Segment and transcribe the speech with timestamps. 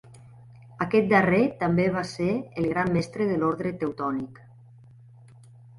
[0.85, 2.31] Aquest darrer també va ser
[2.63, 4.43] el Gran Mestre de l'Ordre Teutònic.